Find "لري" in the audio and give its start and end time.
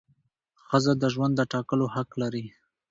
2.21-2.45